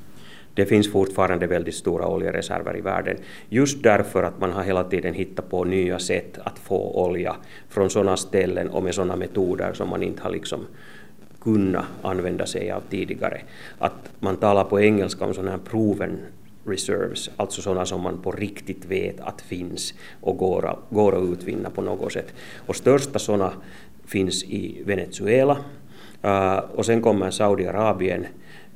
Det 0.59 0.67
finns 0.67 0.93
fortfarande 0.93 1.47
väldigt 1.47 1.75
stora 1.75 2.09
oljereserver 2.09 2.77
i 2.77 2.81
världen. 2.81 3.17
Just 3.49 3.83
därför 3.83 4.23
att 4.23 4.41
man 4.41 4.53
har 4.53 4.63
hela 4.63 4.85
tiden 4.85 5.15
hittat 5.15 5.51
på 5.51 5.65
nya 5.65 5.99
sätt 5.99 6.39
att 6.45 6.59
få 6.59 7.05
olja 7.05 7.37
från 7.69 7.91
sådana 7.91 8.17
ställen 8.17 8.71
och 8.71 8.83
med 8.83 8.95
sådana 8.95 9.17
metoder 9.17 9.73
som 9.73 9.89
man 9.89 10.03
inte 10.03 10.23
har 10.23 10.31
liksom 10.31 10.67
kunnat 11.41 11.85
använda 12.03 12.47
sig 12.47 12.71
av 12.71 12.83
tidigare. 12.91 13.41
Att 13.79 14.11
man 14.21 14.37
talar 14.37 14.65
på 14.65 14.81
engelska 14.81 15.25
om 15.25 15.35
sådana 15.35 15.51
här 15.51 15.59
proven 15.59 16.19
reserves, 16.65 17.31
alltså 17.37 17.63
sådana 17.63 17.87
som 17.87 18.01
man 18.03 18.23
på 18.23 18.33
riktigt 18.33 18.85
vet 18.85 19.21
att 19.21 19.41
finns 19.41 19.95
och 20.21 20.37
går, 20.37 20.79
går 20.91 21.17
att 21.17 21.29
utvinna 21.33 21.71
på 21.71 21.83
något 21.83 22.13
sätt. 22.13 22.35
Och 22.67 22.77
största 22.77 23.19
sådana 23.19 23.53
finns 24.07 24.45
i 24.45 24.83
Venezuela 24.87 25.57
uh, 26.25 26.59
och 26.59 26.87
sen 26.87 27.03
kommer 27.03 27.31
Saudiarabien 27.31 28.27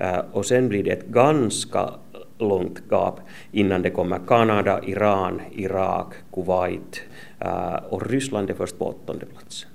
Äh, 0.03 0.19
och 0.33 0.47
sen 0.47 0.69
blir 0.69 0.85
det 0.85 0.91
ett 0.91 1.07
ganska 1.07 1.91
långt 2.39 2.83
gap 2.91 3.21
innan 3.53 3.83
det 3.83 3.91
kommer 3.91 4.21
Kanada, 4.27 4.81
Iran, 4.85 5.41
Irak, 5.53 6.15
Kuwait 6.33 7.03
äh, 7.39 7.75
och 7.75 8.07
Ryssland 8.07 8.51
är 8.51 8.55
först 8.55 8.79
på 8.79 8.89
åttonde 8.89 9.27
plats. 9.27 9.67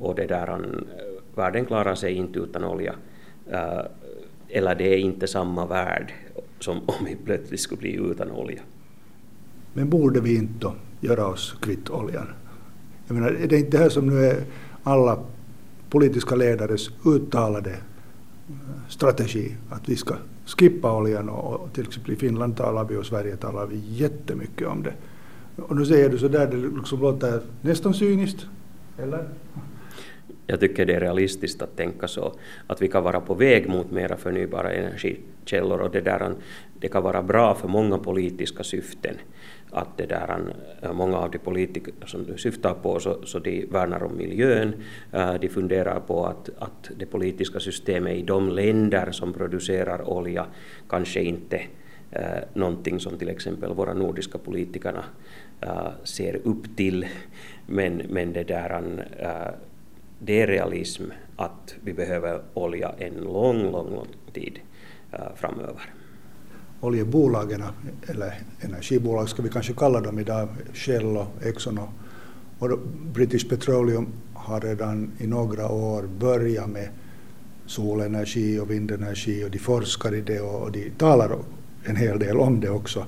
Och 0.00 0.14
det 0.14 0.26
där, 0.26 0.48
äh, 0.48 0.58
världen 1.34 1.64
klarar 1.64 1.94
sig 1.94 2.14
inte 2.14 2.38
utan 2.38 2.64
olja. 2.64 2.94
Eller 4.48 4.74
det 4.74 4.94
är 4.94 4.98
inte 4.98 5.26
samma 5.26 5.66
värld 5.66 6.12
som 6.60 6.76
om 6.76 7.04
vi 7.04 7.16
plötsligt 7.24 7.60
skulle 7.60 7.78
bli 7.78 7.94
utan 7.94 8.30
olja. 8.30 8.62
Men 9.72 9.90
borde 9.90 10.20
vi 10.20 10.36
inte 10.36 10.72
göra 11.00 11.26
oss 11.26 11.56
kvitt 11.62 11.90
oljan? 11.90 12.26
Jag 13.06 13.14
menar, 13.14 13.30
är 13.30 13.46
det 13.46 13.58
inte 13.58 13.76
det 13.76 13.82
här 13.82 13.88
som 13.88 14.06
nu 14.06 14.24
är 14.24 14.36
alla 14.82 15.18
politiska 15.90 16.34
ledares 16.34 16.90
uttalade 17.04 17.76
strategi, 18.88 19.56
att 19.70 19.88
vi 19.88 19.96
ska 19.96 20.14
skippa 20.46 20.96
oljan 20.96 21.28
och 21.28 21.72
till 21.72 21.86
exempel 21.86 22.12
i 22.12 22.16
Finland 22.16 22.56
talar 22.56 22.84
vi 22.84 22.96
och 22.96 23.06
Sverige 23.06 23.36
talar 23.36 23.66
vi 23.66 23.76
jättemycket 23.76 24.68
om 24.68 24.82
det. 24.82 24.94
Och 25.62 25.76
nu 25.76 25.86
säger 25.86 26.08
du 26.08 26.18
så 26.18 26.28
där, 26.28 26.46
det 26.46 26.56
liksom 26.56 27.00
låter 27.00 27.40
nästan 27.60 27.94
cyniskt, 27.94 28.46
eller? 28.98 29.28
Jag 30.46 30.60
tycker 30.60 30.86
det 30.86 30.94
är 30.94 31.00
realistiskt 31.00 31.62
att 31.62 31.76
tänka 31.76 32.08
så, 32.08 32.32
att 32.66 32.82
vi 32.82 32.88
kan 32.88 33.04
vara 33.04 33.20
på 33.20 33.34
väg 33.34 33.68
mot 33.68 33.90
mera 33.90 34.16
förnybara 34.16 34.72
energikällor 34.72 35.80
och 35.80 35.90
det, 35.90 36.00
där, 36.00 36.34
det 36.80 36.88
kan 36.88 37.02
vara 37.02 37.22
bra 37.22 37.54
för 37.54 37.68
många 37.68 37.98
politiska 37.98 38.64
syften 38.64 39.14
att 39.76 39.96
det 39.96 40.06
där, 40.06 40.54
eh, 40.82 40.92
många 40.92 41.16
av 41.18 41.30
de 41.30 41.38
politiker 41.38 41.94
som 42.06 42.24
du 42.24 42.38
syftar 42.38 42.74
på 42.74 43.00
så, 43.00 43.26
så 43.26 43.38
de 43.38 43.66
värnar 43.66 44.02
om 44.02 44.16
miljön, 44.16 44.74
eh, 45.12 45.34
de 45.34 45.48
funderar 45.48 46.00
på 46.00 46.26
att, 46.26 46.50
att 46.58 46.90
det 46.96 47.06
politiska 47.06 47.60
systemet 47.60 48.16
i 48.16 48.22
de 48.22 48.48
länder 48.48 49.12
som 49.12 49.32
producerar 49.32 50.08
olja 50.08 50.46
kanske 50.88 51.20
inte 51.22 51.60
eh, 52.10 52.42
någonting 52.54 53.00
som 53.00 53.18
till 53.18 53.28
exempel 53.28 53.74
våra 53.74 53.94
nordiska 53.94 54.38
politikerna 54.38 55.04
eh, 55.60 55.88
ser 56.04 56.40
upp 56.44 56.76
till, 56.76 57.06
men, 57.66 58.02
men 58.08 58.32
det 58.32 58.44
där 58.44 58.70
eh, 59.18 59.54
det 60.18 60.40
är 60.40 60.46
realism 60.46 61.04
att 61.36 61.74
vi 61.84 61.92
behöver 61.92 62.42
olja 62.54 62.94
en 62.98 63.14
lång, 63.14 63.62
lång, 63.62 63.90
lång 63.90 64.08
tid 64.32 64.58
framöver 65.34 65.92
oljebolagen, 66.86 67.62
eller 68.06 68.40
energibolag 68.60 69.28
ska 69.28 69.42
vi 69.42 69.48
kanske 69.48 69.72
kalla 69.72 70.00
dem 70.00 70.18
idag, 70.18 70.48
Shell 70.74 71.16
och 71.16 71.26
Exxon 71.42 71.78
och, 71.78 71.88
och 72.58 72.78
British 73.12 73.48
Petroleum 73.48 74.06
har 74.34 74.60
redan 74.60 75.10
i 75.18 75.26
några 75.26 75.68
år 75.68 76.02
börjat 76.02 76.68
med 76.68 76.88
solenergi 77.66 78.58
och 78.58 78.70
vindenergi 78.70 79.44
och 79.44 79.50
de 79.50 79.58
forskar 79.58 80.14
i 80.14 80.20
det 80.20 80.40
och, 80.40 80.72
de 80.72 80.90
talar 80.90 81.36
en 81.84 81.96
hel 81.96 82.18
del 82.18 82.36
om 82.36 82.60
det 82.60 82.70
också. 82.70 83.06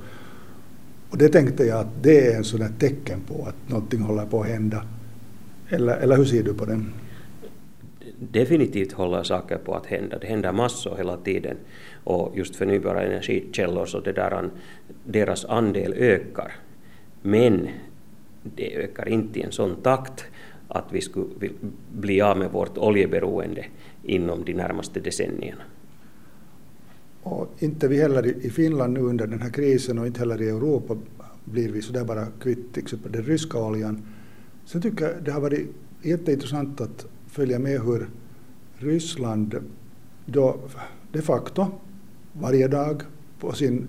Och 1.10 1.18
det 1.18 1.28
tänkte 1.28 1.64
jag 1.64 1.80
att 1.80 2.02
det 2.02 2.32
är 2.32 2.36
en 2.36 2.44
sån 2.44 2.72
tecken 2.78 3.20
på 3.20 3.46
att 3.48 3.70
någonting 3.70 4.00
håller 4.00 4.26
på 4.26 4.40
att 4.40 4.48
hända. 4.48 4.82
Eller, 5.68 5.96
eller 5.96 6.16
hur 6.16 6.24
ser 6.24 6.42
du 6.42 6.54
på 6.54 6.64
det? 6.64 6.84
Definitivt 8.18 8.92
håller 8.92 9.22
saker 9.22 9.58
på 9.58 9.74
att 9.74 9.86
hända. 9.86 10.18
Det 10.18 10.26
händer 10.26 10.52
massor 10.52 10.96
hela 10.96 11.16
tiden. 11.16 11.56
Och 12.04 12.32
just 12.36 12.56
förnybara 12.56 13.02
energikällor, 13.02 13.86
så 13.86 14.00
det 14.00 14.12
där, 14.12 14.50
deras 15.04 15.44
andel 15.44 15.92
ökar. 15.92 16.52
Men 17.22 17.68
det 18.42 18.76
ökar 18.76 19.08
inte 19.08 19.38
i 19.40 19.42
en 19.42 19.52
sån 19.52 19.76
takt 19.82 20.24
att 20.68 20.84
vi 20.90 21.00
skulle 21.00 21.50
bli 21.92 22.20
av 22.20 22.38
med 22.38 22.50
vårt 22.50 22.78
oljeberoende 22.78 23.64
inom 24.02 24.44
de 24.44 24.54
närmaste 24.54 25.00
decennierna. 25.00 25.62
Och 27.22 27.54
inte 27.58 27.88
vi 27.88 28.00
heller 28.00 28.26
i 28.26 28.50
Finland 28.50 28.92
nu 28.92 29.00
under 29.00 29.26
den 29.26 29.42
här 29.42 29.50
krisen 29.50 29.98
och 29.98 30.06
inte 30.06 30.20
heller 30.20 30.42
i 30.42 30.48
Europa 30.48 30.96
blir 31.44 31.72
vi 31.72 31.82
sådär 31.82 32.04
bara 32.04 32.26
kvitt 32.40 32.72
till 32.72 32.82
exempel 32.82 33.12
den 33.12 33.22
ryska 33.22 33.58
oljan. 33.58 34.02
Sen 34.64 34.82
tycker 34.82 35.04
jag 35.04 35.22
det 35.24 35.30
har 35.30 35.40
varit 35.40 35.68
jätteintressant 36.02 36.80
att 36.80 37.06
följa 37.38 37.58
med 37.58 37.80
hur 37.80 38.08
Ryssland 38.78 39.54
då 40.26 40.56
de 41.12 41.22
facto 41.22 41.66
varje 42.32 42.68
dag 42.68 43.02
på 43.40 43.52
sin 43.52 43.86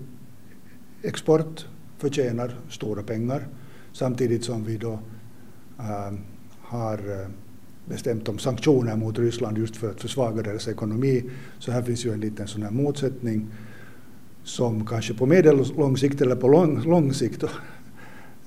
export 1.02 1.66
förtjänar 1.98 2.56
stora 2.68 3.02
pengar 3.02 3.46
samtidigt 3.92 4.44
som 4.44 4.64
vi 4.64 4.76
då 4.76 4.92
äh, 5.78 6.12
har 6.60 6.98
eh, 6.98 7.28
bestämt 7.84 8.28
om 8.28 8.38
sanktioner 8.38 8.96
mot 8.96 9.18
Ryssland 9.18 9.58
just 9.58 9.76
för 9.76 9.90
att 9.90 10.00
försvaga 10.00 10.42
deras 10.42 10.68
ekonomi. 10.68 11.30
Så 11.58 11.72
här 11.72 11.82
finns 11.82 12.04
ju 12.04 12.12
en 12.12 12.20
liten 12.20 12.48
sån 12.48 12.62
här 12.62 12.70
motsättning 12.70 13.46
som 14.44 14.86
kanske 14.86 15.14
på 15.14 15.26
medellång 15.26 15.96
sikt 15.96 16.20
eller 16.20 16.36
på 16.36 16.48
lång, 16.48 16.82
lång 16.82 17.12
sikt 17.14 17.42
äh, 17.42 17.50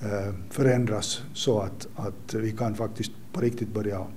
förändras 0.50 1.22
så 1.34 1.60
att, 1.60 1.88
att 1.96 2.34
vi 2.34 2.52
kan 2.52 2.76
faktiskt 2.76 3.12
på 3.34 3.42
riktigt 3.42 3.74
börja 3.74 4.08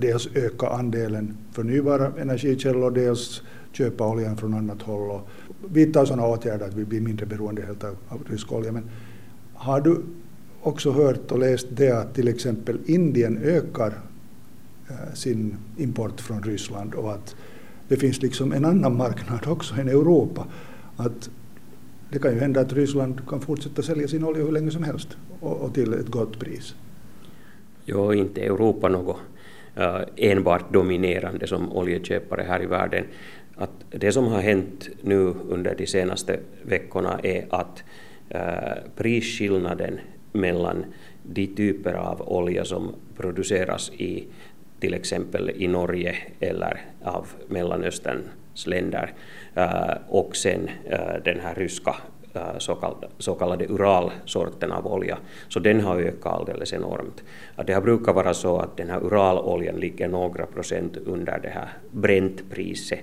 dels 0.00 0.28
öka 0.34 0.66
andelen 0.66 1.36
förnybara 1.52 2.12
energikällor, 2.18 2.90
dels 2.90 3.42
köpa 3.72 4.08
oljan 4.08 4.36
från 4.36 4.54
annat 4.54 4.82
håll 4.82 5.10
och 5.10 5.28
vidta 5.68 6.06
sådana 6.06 6.26
åtgärder 6.26 6.66
att 6.66 6.74
vi 6.74 6.84
blir 6.84 7.00
mindre 7.00 7.26
beroende 7.26 7.62
helt 7.62 7.84
av, 7.84 7.96
av 8.08 8.24
rysk 8.30 8.52
olja. 8.52 8.72
Men 8.72 8.90
har 9.54 9.80
du 9.80 10.02
också 10.62 10.90
hört 10.90 11.32
och 11.32 11.38
läst 11.38 11.66
det 11.70 11.90
att 11.90 12.14
till 12.14 12.28
exempel 12.28 12.78
Indien 12.86 13.38
ökar 13.38 13.92
eh, 14.88 15.14
sin 15.14 15.56
import 15.76 16.20
från 16.20 16.42
Ryssland 16.42 16.94
och 16.94 17.12
att 17.12 17.34
det 17.88 17.96
finns 17.96 18.22
liksom 18.22 18.52
en 18.52 18.64
annan 18.64 18.96
marknad 18.96 19.46
också 19.46 19.74
än 19.74 19.88
Europa. 19.88 20.46
Att 20.96 21.30
det 22.10 22.18
kan 22.18 22.32
ju 22.32 22.40
hända 22.40 22.60
att 22.60 22.72
Ryssland 22.72 23.28
kan 23.28 23.40
fortsätta 23.40 23.82
sälja 23.82 24.08
sin 24.08 24.24
olja 24.24 24.44
hur 24.44 24.52
länge 24.52 24.70
som 24.70 24.82
helst 24.82 25.08
och, 25.40 25.56
och 25.56 25.74
till 25.74 25.92
ett 25.92 26.08
gott 26.08 26.38
pris. 26.38 26.74
Jo, 27.84 28.12
inte 28.12 28.40
Europa 28.40 28.88
något 28.88 29.16
Eh, 29.76 30.00
enbart 30.16 30.72
dominerande 30.72 31.46
som 31.46 31.72
oljeköpare 31.72 32.42
här 32.42 32.62
i 32.62 32.66
världen. 32.66 33.04
Att 33.56 33.70
det 33.90 34.12
som 34.12 34.26
har 34.26 34.40
hänt 34.40 34.88
nu 35.02 35.34
under 35.48 35.74
de 35.74 35.86
senaste 35.86 36.38
veckorna 36.62 37.20
är 37.22 37.46
att 37.50 37.84
eh, 38.28 38.74
prisskillnaden 38.96 40.00
mellan 40.32 40.84
de 41.22 41.46
typer 41.46 41.94
av 41.94 42.22
olja 42.28 42.64
som 42.64 42.94
produceras 43.16 43.90
i 43.90 44.24
till 44.80 44.94
exempel 44.94 45.50
i 45.50 45.68
Norge 45.68 46.16
eller 46.40 46.80
av 47.02 47.28
Mellanösterns 47.48 48.66
länder 48.66 49.12
eh, 49.54 49.94
och 50.08 50.36
sen 50.36 50.70
den 51.24 51.40
här 51.40 51.54
ryska 51.54 51.94
så 52.58 52.74
kallade, 52.74 53.08
så 53.18 53.34
kallade 53.34 53.66
uralsorten 53.66 54.72
av 54.72 54.86
olja, 54.86 55.18
så 55.48 55.60
den 55.60 55.80
har 55.80 55.96
ökat 55.96 56.32
alldeles 56.32 56.72
enormt. 56.72 57.24
Det 57.66 57.72
har 57.72 57.80
brukat 57.80 58.14
vara 58.14 58.34
så 58.34 58.58
att 58.58 58.76
den 58.76 58.90
här 58.90 59.04
uraloljan 59.04 59.76
ligger 59.76 60.08
några 60.08 60.46
procent 60.46 60.96
under 60.96 61.38
det 61.38 61.48
här 61.48 61.68
bräntpriset, 61.90 62.98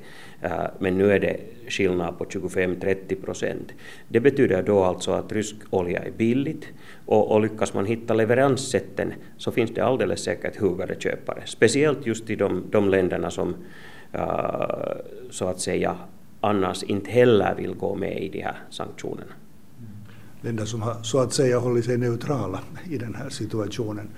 men 0.80 0.98
nu 0.98 1.12
är 1.12 1.20
det 1.20 1.40
skillnad 1.68 2.18
på 2.18 2.26
25-30 2.26 3.22
procent. 3.24 3.72
Det 4.08 4.20
betyder 4.20 4.64
då 4.64 4.84
alltså 4.84 5.12
att 5.12 5.32
rysk 5.32 5.56
olja 5.70 6.00
är 6.00 6.12
billigt 6.12 6.68
och, 7.06 7.32
och 7.32 7.42
lyckas 7.42 7.74
man 7.74 7.86
hitta 7.86 8.14
leveranssätten 8.14 9.14
så 9.38 9.52
finns 9.52 9.72
det 9.74 9.82
alldeles 9.82 10.24
säkert 10.24 10.56
hugade 10.56 10.96
köpare, 11.00 11.42
speciellt 11.46 12.06
just 12.06 12.30
i 12.30 12.36
de, 12.36 12.64
de 12.72 12.90
länderna 12.90 13.32
som 13.32 13.56
så 15.30 15.48
att 15.48 15.60
säga 15.60 15.98
annars 16.44 16.84
inte 16.84 17.12
heller 17.12 17.56
vill 17.56 17.74
gå 17.74 17.96
med 17.96 18.24
i 18.24 18.30
de 18.30 18.42
här 18.42 18.58
sanktionerna. 18.70 19.34
Länder 20.42 20.66
som 20.66 20.82
har 20.82 21.04
så 21.04 21.20
att 21.20 21.34
säga 21.34 21.60
hållit 21.60 21.86
sig 21.86 21.98
neutrala 21.98 22.60
i 22.90 22.98
den 22.98 23.16
här 23.16 23.30
situationen, 23.30 24.10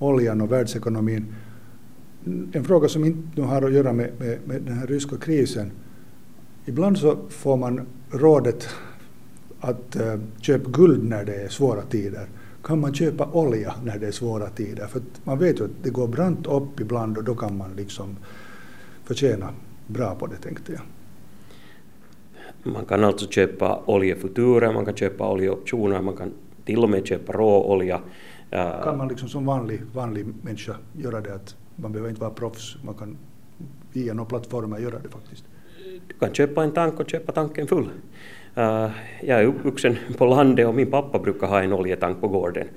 oljan 0.00 0.40
och 0.40 0.52
världsekonomin. 0.52 1.34
En 2.52 2.64
fråga 2.64 2.88
som 2.88 3.04
inte 3.04 3.42
har 3.42 3.62
att 3.62 3.72
göra 3.72 3.92
med, 3.92 4.10
med, 4.18 4.38
med 4.44 4.62
den 4.62 4.74
här 4.74 4.86
ryska 4.86 5.16
krisen. 5.16 5.70
Ibland 6.66 6.98
så 6.98 7.18
får 7.28 7.56
man 7.56 7.86
rådet 8.10 8.68
att 9.60 9.96
uh, 9.96 10.20
köpa 10.40 10.70
guld 10.70 11.08
när 11.08 11.24
det 11.24 11.34
är 11.34 11.48
svåra 11.48 11.82
tider 11.82 12.26
kan 12.62 12.80
man 12.80 12.94
köpa 12.94 13.28
olja 13.32 13.74
när 13.84 13.98
det 13.98 14.06
är 14.06 14.12
svåra 14.12 14.46
tider? 14.46 14.86
För 14.86 15.02
man 15.24 15.38
vet 15.38 15.60
ju 15.60 15.64
att 15.64 15.70
det 15.82 15.90
går 15.90 16.08
brant 16.08 16.46
upp 16.46 16.80
ibland 16.80 17.18
och 17.18 17.24
då 17.24 17.34
kan 17.34 17.56
man 17.56 17.76
liksom 17.76 18.16
förtjäna 19.04 19.48
bra 19.86 20.14
på 20.14 20.26
det 20.26 20.36
tänkte 20.36 20.72
jag. 20.72 20.82
Man 22.72 22.84
kan 22.84 23.04
alltså 23.04 23.26
köpa 23.30 23.82
oljefuturer, 23.86 24.72
man 24.72 24.84
kan 24.84 24.94
köpa 24.94 25.32
oljeoptioner, 25.32 26.02
man 26.02 26.16
kan 26.16 26.32
till 26.64 26.78
och 26.78 26.90
med 26.90 27.06
köpa 27.06 27.32
råolja. 27.32 28.00
Kan 28.50 28.98
man 28.98 29.08
liksom 29.08 29.28
som 29.28 29.46
vanlig, 29.46 29.80
vanlig 29.94 30.26
människa 30.42 30.76
göra 30.92 31.20
det? 31.20 31.34
Att 31.34 31.56
man 31.76 31.92
behöver 31.92 32.08
inte 32.08 32.20
vara 32.20 32.30
proffs, 32.30 32.76
man 32.82 32.94
kan 32.94 33.16
via 33.92 34.14
några 34.14 34.28
plattformar 34.28 34.78
göra 34.78 34.98
det 34.98 35.08
faktiskt. 35.08 35.44
Du 36.06 36.14
kan 36.18 36.34
köpa 36.34 36.64
en 36.64 36.72
tank 36.72 37.00
och 37.00 37.10
köpa 37.10 37.32
tanken 37.32 37.66
full. 37.66 37.88
Uh, 38.58 38.90
jag 39.22 39.40
är 39.40 39.44
uppvuxen 39.44 39.96
på 40.18 40.26
landet 40.26 40.66
och 40.66 40.74
min 40.74 40.90
pappa 40.90 41.18
brukar 41.18 41.46
ha 41.46 41.62
en 41.62 41.72
oljetank 41.72 42.20
på 42.20 42.28
gården, 42.28 42.68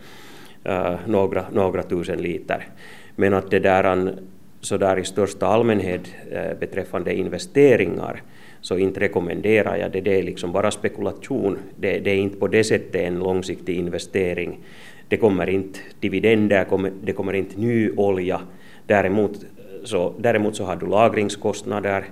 uh, 0.69 0.95
några, 1.07 1.45
några 1.51 1.83
tusen 1.83 2.21
liter. 2.21 2.67
Men 3.15 3.33
att 3.33 3.51
det 3.51 3.59
där, 3.59 4.15
så 4.61 4.77
där 4.77 4.99
i 4.99 5.05
största 5.05 5.47
allmänhet 5.47 6.01
uh, 6.31 6.59
beträffande 6.59 7.15
investeringar 7.15 8.21
så 8.61 8.77
inte 8.77 8.99
rekommenderar 8.99 9.75
jag 9.75 9.91
det. 9.91 10.01
Det 10.01 10.19
är 10.19 10.23
liksom 10.23 10.51
bara 10.51 10.71
spekulation. 10.71 11.57
Det, 11.75 11.99
det, 11.99 12.11
är 12.11 12.15
inte 12.15 12.37
på 12.37 12.47
det 12.47 12.63
sättet 12.63 12.95
en 12.95 13.19
långsiktig 13.19 13.75
investering. 13.75 14.59
Det 15.07 15.17
kommer 15.17 15.50
inte 15.50 15.79
dividender, 16.00 16.65
det 17.03 17.13
kommer 17.13 17.33
inte 17.33 17.60
ny 17.60 17.91
olja. 17.91 18.41
Däremot 18.88 19.45
så, 19.83 20.13
däremot 20.19 20.55
så 20.55 20.65
har 20.65 20.75
du 20.75 20.86
lagringskostnader. 20.86 22.05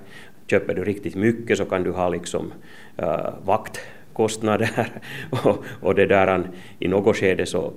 Köper 0.47 0.73
du 0.73 0.83
riktigt 0.83 1.15
mycket 1.15 1.57
så 1.57 1.65
kan 1.65 1.83
du 1.83 1.91
ha 1.91 2.09
liksom 2.09 2.53
äh, 2.97 3.33
vaktkostnader. 3.45 4.87
Och, 5.29 5.63
och 5.81 5.95
det 5.95 6.05
där, 6.05 6.43
i 6.79 6.87
något 6.87 7.17
skede 7.17 7.45
så 7.45 7.73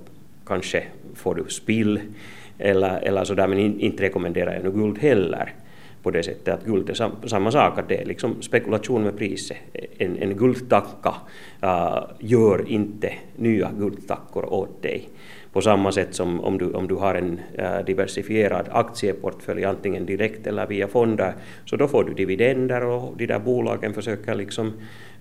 kanske 0.46 0.84
får 1.14 1.34
du 1.34 1.44
spill 1.48 2.00
eller, 2.58 3.00
eller 3.00 3.24
sådär, 3.24 3.46
men 3.46 3.58
inte 3.80 4.02
rekommenderar 4.02 4.54
jag 4.54 4.64
nu 4.64 4.70
guld 4.70 4.98
heller 4.98 5.52
på 6.04 6.10
det 6.10 6.22
sättet 6.22 6.54
att 6.54 6.64
guld 6.64 6.90
är 6.90 6.94
sam, 6.94 7.12
samma 7.26 7.50
sak, 7.50 7.78
att 7.78 7.88
det 7.88 7.96
är 8.00 8.04
liksom 8.04 8.42
spekulation 8.42 9.02
med 9.02 9.18
priset. 9.18 9.56
En, 9.98 10.18
en 10.18 10.36
guldtacka 10.36 11.14
uh, 11.64 12.04
gör 12.18 12.68
inte 12.68 13.12
nya 13.36 13.70
guldtackor 13.78 14.52
åt 14.52 14.82
dig 14.82 15.08
på 15.52 15.60
samma 15.60 15.92
sätt 15.92 16.14
som 16.14 16.40
om 16.40 16.58
du, 16.58 16.72
om 16.72 16.88
du 16.88 16.94
har 16.94 17.14
en 17.14 17.40
uh, 17.58 17.84
diversifierad 17.86 18.68
aktieportfölj 18.70 19.64
antingen 19.64 20.06
direkt 20.06 20.46
eller 20.46 20.66
via 20.66 20.88
fonder 20.88 21.34
så 21.64 21.76
då 21.76 21.88
får 21.88 22.04
du 22.04 22.14
dividender 22.14 22.84
och 22.84 23.16
de 23.16 23.26
där 23.26 23.38
bolagen 23.38 23.94
försöker 23.94 24.34
liksom 24.34 24.66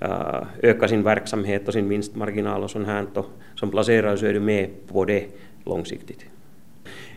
uh, 0.01 0.43
öka 0.61 0.87
sin 0.87 1.03
verksamhet 1.03 1.67
och 1.67 1.73
sin 1.73 1.89
vinstmarginal 1.89 2.63
och 2.63 2.71
sånt 2.71 2.87
här 2.87 3.05
och 3.13 3.25
som 3.55 3.71
placerare 3.71 4.17
så 4.17 4.25
är 4.25 4.33
du 4.33 4.39
med 4.39 4.69
på 4.87 5.05
det 5.05 5.25
långsiktigt. 5.65 6.25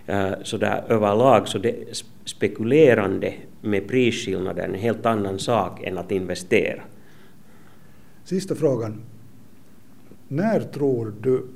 Uh, 0.09 0.33
så 0.43 0.57
där 0.57 0.85
överlag 0.89 1.49
så 1.49 1.59
det 1.59 2.05
spekulerande 2.25 3.35
med 3.61 3.89
prisskillnader 3.89 4.63
är 4.63 4.69
en 4.69 4.75
helt 4.75 5.07
annan 5.07 5.39
sak 5.39 5.83
än 5.83 5.99
att 5.99 6.13
investera. 6.13 6.83
Sista 8.25 8.55
frågan. 8.55 9.03
När 10.29 10.61
tror 10.61 11.15
du 11.21 11.47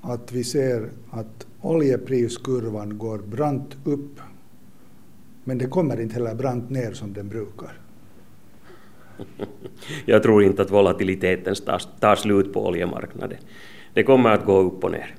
att 0.00 0.32
vi 0.32 0.44
ser 0.44 0.90
att 1.10 1.46
oljepriskurvan 1.60 2.98
går 2.98 3.18
brant 3.18 3.76
upp 3.84 4.20
men 5.44 5.58
det 5.58 5.66
kommer 5.66 6.00
inte 6.00 6.14
heller 6.14 6.34
brant 6.34 6.70
ner 6.70 6.92
som 6.92 7.12
den 7.12 7.28
brukar. 7.28 7.72
Jag 10.04 10.22
tror 10.22 10.42
inte 10.42 10.62
att 10.62 10.70
volatiliteten 10.70 11.54
tar, 12.00 12.16
slut 12.16 12.52
på 12.52 12.66
oljemarknaden. 12.66 13.38
Det 13.94 14.02
kommer 14.02 14.30
att 14.30 14.44
gå 14.44 14.58
upp 14.58 14.84
och 14.84 14.90
ner. 14.90 15.14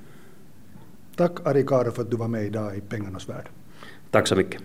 Tack 1.15 1.47
Ari 1.47 1.63
Karo 1.63 1.91
för 1.91 2.01
att 2.01 2.11
du 2.11 2.17
var 2.17 2.27
med 2.27 2.45
idag 2.45 2.77
i 2.77 2.81
Pengarnas 2.81 3.29
värld. 3.29 3.49
Tack 4.11 4.27
så 4.27 4.35
mycket. 4.35 4.61